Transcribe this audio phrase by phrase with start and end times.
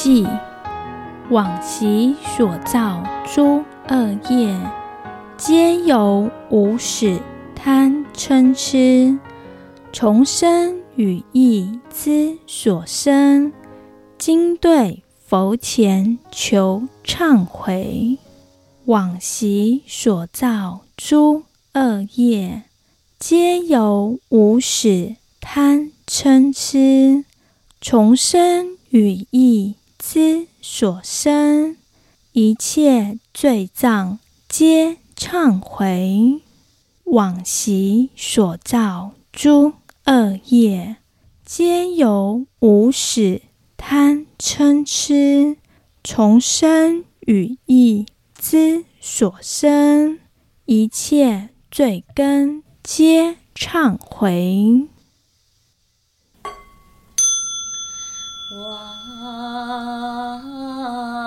[0.00, 0.26] 悔偈，
[1.28, 4.58] 往昔所造诸恶业。
[5.36, 7.20] 皆由无始
[7.54, 9.18] 贪嗔痴，
[9.92, 13.52] 从身语意之所生。
[14.16, 18.16] 今对佛前求忏悔，
[18.86, 22.62] 往昔所造诸恶业，
[23.18, 27.24] 皆由无始贪嗔痴，
[27.82, 31.76] 从身语意之所生。
[32.32, 34.96] 一切罪障皆。
[35.20, 36.40] 忏悔，
[37.04, 39.74] 往昔所造诸
[40.06, 40.96] 恶业，
[41.44, 43.42] 皆由无始
[43.76, 45.58] 贪嗔痴，
[46.02, 50.18] 从身语意之所生。
[50.64, 54.88] 一切罪根皆忏悔。
[59.60, 61.19] 啊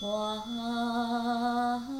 [0.00, 1.99] 走。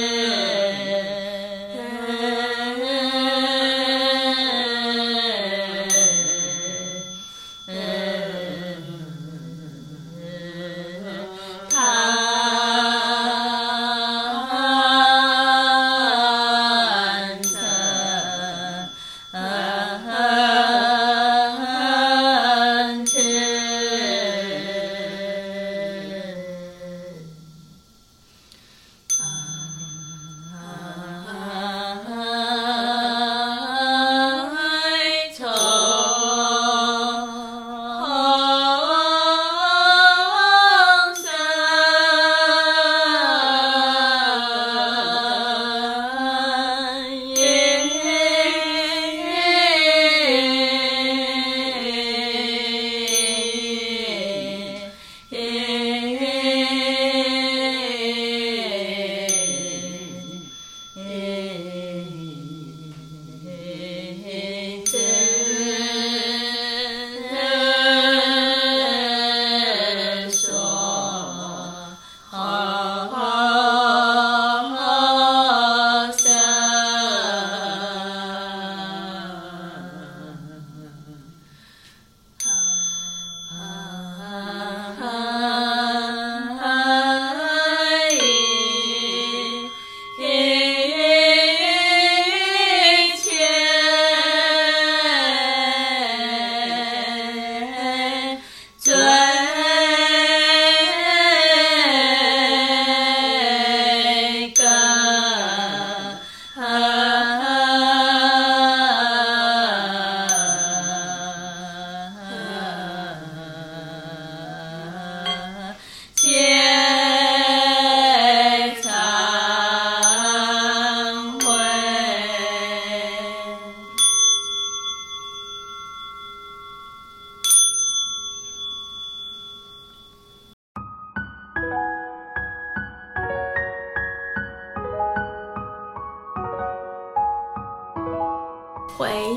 [0.00, 0.59] É.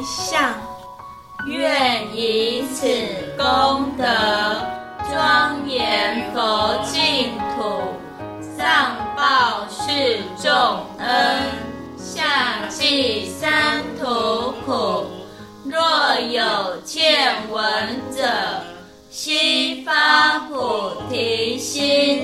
[0.01, 0.53] 向，
[1.45, 2.87] 愿以此
[3.37, 4.05] 功德
[5.11, 7.63] 庄严佛净土，
[8.57, 9.91] 上报四
[10.41, 11.41] 重恩，
[11.97, 15.05] 下济三途苦。
[15.65, 15.79] 若
[16.29, 17.63] 有见闻
[18.15, 18.27] 者，
[19.09, 22.22] 悉发菩提心。